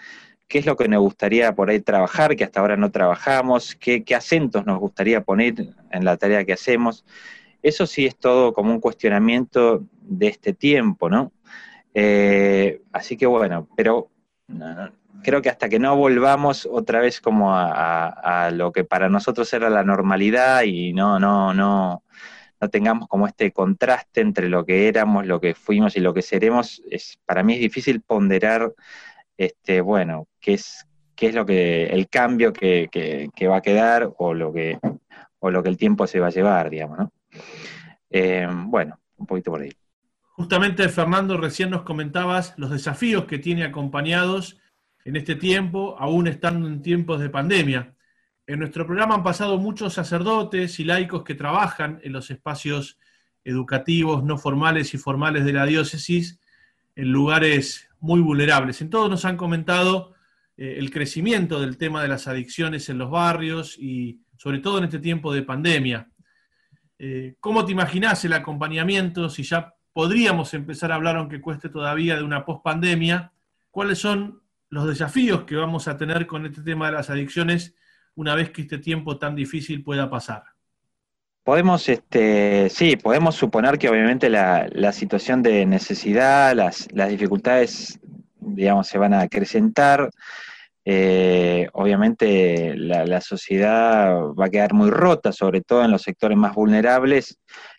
[0.49, 3.75] ¿Qué es lo que nos gustaría por ahí trabajar, que hasta ahora no trabajamos?
[3.77, 5.55] ¿Qué, qué acentos nos gustaría poner
[5.91, 7.05] en la tarea que hacemos?
[7.63, 11.33] Eso sí es todo como un cuestionamiento de este tiempo, ¿no?
[11.99, 14.11] Eh, así que bueno, pero
[15.23, 19.71] creo que hasta que no volvamos otra vez como a, lo que para nosotros era
[19.71, 22.03] la normalidad y no, no, no,
[22.61, 26.21] no tengamos como este contraste entre lo que éramos, lo que fuimos y lo que
[26.21, 28.75] seremos, es, para mí es difícil ponderar,
[29.39, 32.91] este, bueno, qué es, qué es lo que, el cambio que,
[33.49, 34.79] va a quedar o lo que,
[35.39, 37.13] o lo que el tiempo se va a llevar, digamos, ¿no?
[38.11, 39.73] Eh, bueno, un poquito por ahí.
[40.37, 44.59] Justamente, Fernando, recién nos comentabas los desafíos que tiene acompañados
[45.07, 47.95] en este tiempo, aún estando en tiempos de pandemia.
[48.47, 52.99] En nuestro programa han pasado muchos sacerdotes y laicos que trabajan en los espacios
[53.45, 56.39] educativos, no formales y formales de la diócesis,
[56.95, 58.83] en lugares muy vulnerables.
[58.83, 60.13] En todos nos han comentado
[60.59, 64.85] eh, el crecimiento del tema de las adicciones en los barrios y sobre todo en
[64.85, 66.11] este tiempo de pandemia.
[66.99, 72.17] Eh, ¿Cómo te imaginas el acompañamiento si ya podríamos empezar a hablar, aunque cueste todavía,
[72.17, 73.33] de una pospandemia.
[73.71, 77.75] ¿Cuáles son los desafíos que vamos a tener con este tema de las adicciones
[78.15, 80.43] una vez que este tiempo tan difícil pueda pasar?
[81.43, 87.99] Podemos, este, sí, podemos suponer que obviamente la, situación de necesidad, las, dificultades,
[88.39, 90.11] digamos, se van a acrecentar.
[90.85, 96.37] Eh, obviamente la, la, sociedad va a quedar muy rota, sobre todo en los sectores
[96.37, 97.39] más vulnerables,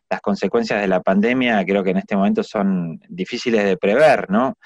[0.09, 4.57] las consecuencias de la pandemia creo que en este momento son difíciles de prever, ¿no?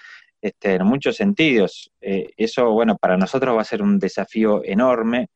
[0.41, 1.91] Este, en muchos sentidos.
[2.01, 5.27] Eh, eso, bueno, para nosotros va a ser un desafío enorme,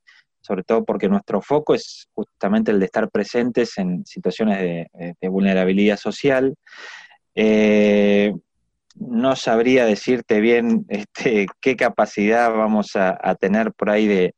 [0.42, 5.98] sobre todo porque nuestro foco es justamente el de estar presentes en situaciones de, vulnerabilidad
[5.98, 6.56] social.
[7.36, 8.34] Eh,
[8.96, 14.32] no sabría decirte bien este, qué capacidad vamos a, tener por ahí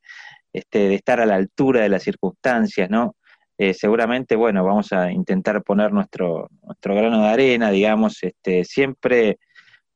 [0.53, 3.16] este, de estar a la altura de las circunstancias, ¿no?
[3.57, 9.39] Eh, seguramente, bueno, vamos a intentar poner nuestro, nuestro grano de arena, digamos, este, siempre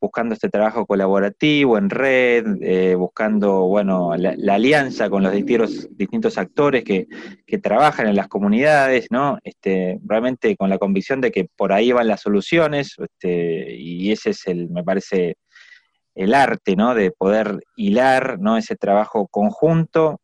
[0.02, 6.40] buscando este trabajo colaborativo en red, eh, buscando, bueno, la, alianza con los distintos, distintos
[6.40, 7.08] actores que,
[7.62, 9.38] trabajan en las comunidades, ¿no?
[9.44, 14.32] Este, realmente con la convicción de que por ahí van las soluciones, este, y ese
[14.32, 15.36] es el, me parece,
[16.16, 16.96] el arte, ¿no?
[16.96, 18.58] De poder hilar, ¿no?
[18.58, 20.20] Ese trabajo conjunto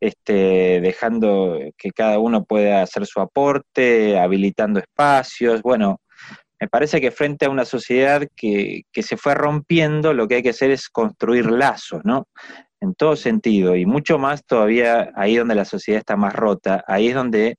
[0.00, 5.60] este, dejando que cada uno pueda hacer su aporte, habilitando espacios.
[5.62, 6.00] Bueno,
[6.60, 10.50] me parece que frente a una sociedad que, se fue rompiendo, lo que hay que
[10.50, 12.28] hacer es construir lazos, ¿no?
[12.80, 17.08] En todo sentido, y mucho más todavía ahí donde la sociedad está más rota, ahí
[17.08, 17.56] es donde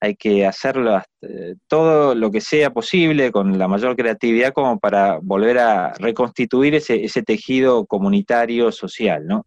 [0.00, 5.18] hay que hacerlo eh, todo lo que sea posible con la mayor creatividad como para
[5.20, 9.44] volver a reconstituir ese, ese tejido comunitario social, ¿no?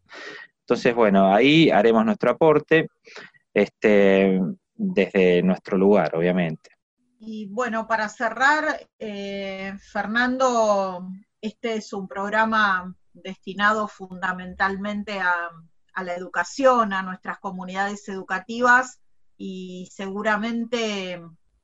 [0.64, 2.88] Entonces, bueno, ahí haremos nuestro aporte
[3.54, 4.40] este,
[4.74, 6.72] desde nuestro lugar, obviamente.
[7.20, 11.10] Y bueno, para cerrar, eh, Fernando,
[11.42, 15.50] este es un programa destinado fundamentalmente a,
[15.94, 19.02] a la educación, a nuestras comunidades educativas
[19.38, 21.22] y seguramente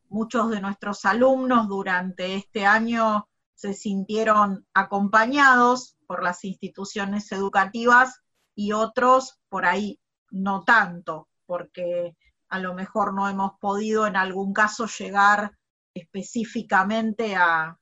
[0.09, 8.21] muchos de nuestros alumnos durante este año se sintieron acompañados por las instituciones educativas
[8.55, 9.99] y otros por ahí
[10.31, 12.15] no tanto, porque
[12.49, 15.51] a lo mejor no hemos podido en algún caso llegar
[15.93, 17.75] específicamente a,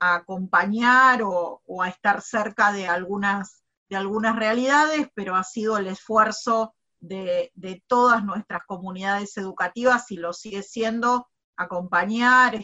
[0.00, 6.74] acompañar o, a estar cerca de algunas, de algunas realidades, pero ha sido el esfuerzo
[7.00, 7.50] de,
[7.86, 12.54] todas nuestras comunidades educativas y lo sigue siendo acompañar,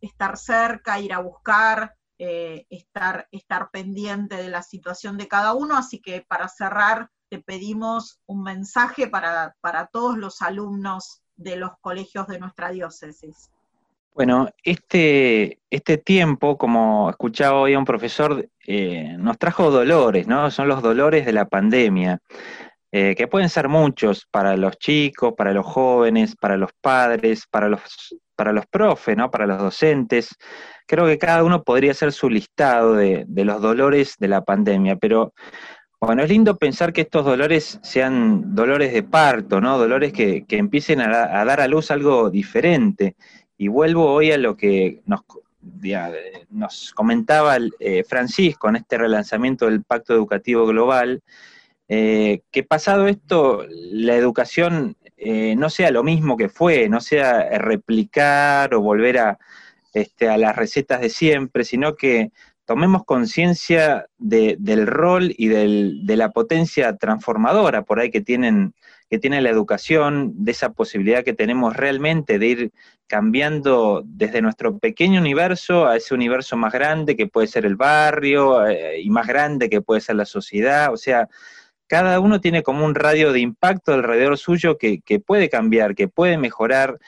[0.00, 5.76] estar cerca, ir a buscar, eh, estar, estar pendiente de la situación de cada uno.
[5.76, 9.54] Así que para cerrar, te pedimos un mensaje para,
[9.92, 13.50] todos los alumnos de los colegios de nuestra diócesis.
[14.14, 20.50] Bueno, este, este tiempo, como escuchaba hoy un profesor, eh, nos trajo dolores, ¿no?
[20.50, 22.22] Son los dolores de la pandemia,
[22.92, 27.68] eh, que pueden ser muchos para los chicos, para los jóvenes, para los padres, para
[27.68, 29.30] los para los profes, ¿no?
[29.30, 30.36] para los docentes.
[30.86, 35.32] Creo que cada uno podría hacer su listado de, los dolores de la pandemia, pero
[36.00, 39.78] bueno, es lindo pensar que estos dolores sean dolores de parto, ¿no?
[39.78, 43.16] Dolores que, empiecen a, dar a luz algo diferente.
[43.56, 45.22] Y vuelvo hoy a lo que nos,
[46.50, 51.22] nos comentaba eh, Francisco en este relanzamiento del Pacto Educativo Global,
[51.88, 57.58] eh, que pasado esto, la educación eh, no sea lo mismo que fue, no sea
[57.58, 59.38] replicar o volver a,
[59.92, 62.30] este, a las recetas de siempre, sino que
[62.64, 68.74] tomemos conciencia del rol y de la potencia transformadora por ahí que tienen
[69.08, 72.72] que tiene la educación, de esa posibilidad que tenemos realmente de ir
[73.06, 78.66] cambiando desde nuestro pequeño universo a ese universo más grande que puede ser el barrio
[78.66, 80.92] eh, y más grande que puede ser la sociedad.
[80.92, 81.28] O sea,
[81.86, 86.38] cada uno tiene como un radio de impacto alrededor suyo que, puede cambiar, que puede
[86.38, 86.98] mejorar.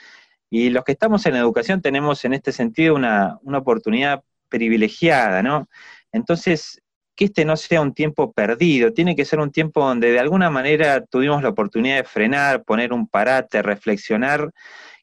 [0.51, 5.69] Y los que estamos en educación tenemos en este sentido una, una oportunidad privilegiada, ¿no?
[6.13, 6.81] Entonces,
[7.19, 10.51] que este no sea un tiempo perdido, tiene que ser un tiempo donde de alguna
[10.51, 14.53] manera tuvimos la oportunidad de frenar, poner un parate, reflexionar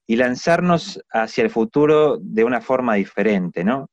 [0.07, 3.89] y lanzarnos hacia el futuro de una forma diferente, ¿no?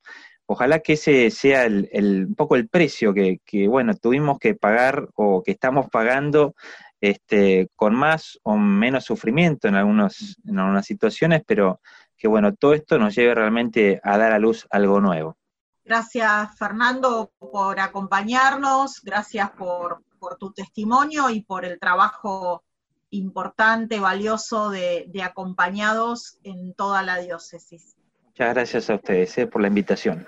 [0.53, 5.43] Ojalá que ese sea el, un poco el precio que, bueno, tuvimos que pagar o
[5.43, 6.55] que estamos pagando
[7.01, 11.81] este, con más o menos sufrimiento en, algunos, en algunas situaciones, pero
[12.19, 15.39] que bueno, todo esto nos lleve realmente a dar a luz algo nuevo.
[15.87, 20.03] Gracias, Fernando, por acompañarnos, gracias por,
[20.39, 22.63] tu testimonio y por el trabajo
[23.09, 27.97] importante, valioso de, de acompañados en toda la diócesis.
[28.27, 30.27] Muchas gracias a ustedes eh, por la invitación.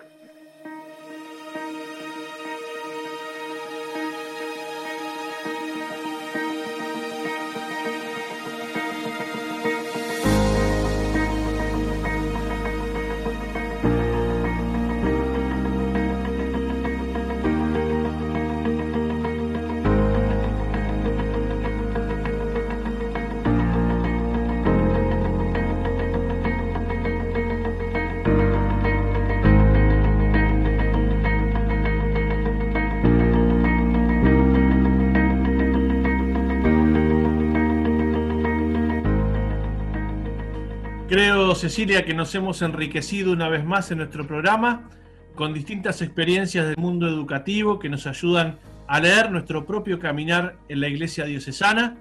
[41.14, 44.90] Creo, Cecilia, que nos hemos enriquecido una vez más en nuestro programa
[45.36, 48.58] con distintas experiencias del mundo educativo que nos ayudan
[48.88, 51.98] a leer nuestro propio caminar en la iglesia diocesana.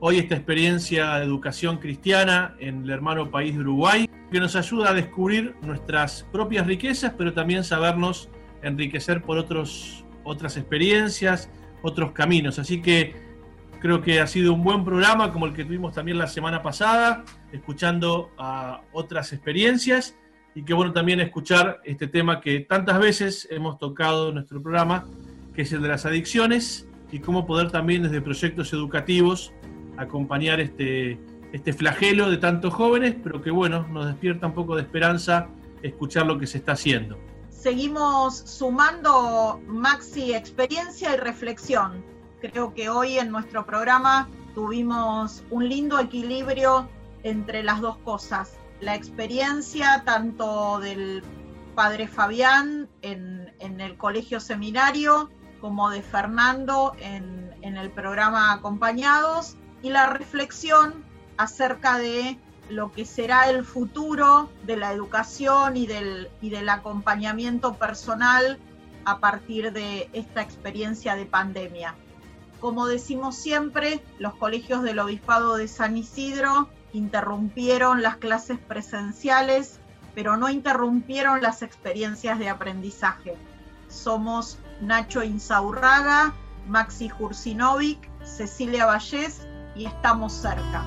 [0.00, 4.90] Hoy esta experiencia de educación cristiana en el hermano país de Uruguay, que nos ayuda
[4.90, 8.28] a descubrir nuestras propias riquezas, pero también sabernos
[8.62, 11.48] enriquecer por otros, otras experiencias,
[11.80, 12.58] otros caminos.
[12.58, 13.14] Así que
[13.82, 17.24] Creo que ha sido un buen programa como el que tuvimos también la semana pasada,
[17.50, 20.14] escuchando a otras experiencias
[20.54, 25.08] y que bueno también escuchar este tema que tantas veces hemos tocado en nuestro programa,
[25.52, 29.52] que es el de las adicciones y cómo poder también desde proyectos educativos
[29.96, 31.18] acompañar este,
[31.52, 35.48] este flagelo de tantos jóvenes, pero que bueno, nos despierta un poco de esperanza
[35.82, 37.18] escuchar lo que se está haciendo.
[37.50, 42.11] Seguimos sumando maxi experiencia y reflexión
[42.42, 46.88] Creo que hoy en nuestro programa tuvimos un lindo equilibrio
[47.22, 48.58] entre las dos cosas.
[48.80, 51.22] La experiencia tanto del
[51.76, 55.30] padre Fabián en, el colegio seminario
[55.60, 61.04] como de Fernando en, el programa Acompañados y la reflexión
[61.36, 67.74] acerca de lo que será el futuro de la educación y del, y del acompañamiento
[67.74, 68.58] personal
[69.04, 71.94] a partir de esta experiencia de pandemia.
[72.62, 79.80] Como decimos siempre, los colegios del Obispado de San Isidro interrumpieron las clases presenciales,
[80.14, 83.36] pero no interrumpieron las experiencias de aprendizaje.
[83.88, 86.34] Somos Nacho Insaurraga,
[86.68, 89.40] Maxi Jursinovic, Cecilia Vallés
[89.74, 90.84] y estamos cerca.